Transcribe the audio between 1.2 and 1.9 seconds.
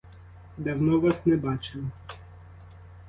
не бачили.